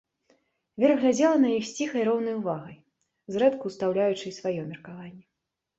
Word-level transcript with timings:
Вера 0.83 0.95
глядзела 1.03 1.37
на 1.43 1.51
іх 1.57 1.63
з 1.73 1.77
ціхай 1.81 2.07
роўнай 2.09 2.35
увагай, 2.41 2.77
зрэдку 3.37 3.63
ўстаўляючы 3.75 4.21
і 4.29 4.37
сваё 4.41 4.61
меркаванне. 4.73 5.25